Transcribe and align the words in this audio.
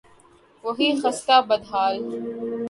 وہی 0.63 0.89
خستہ، 1.01 1.37
بد 1.47 1.63
حال 1.71 1.95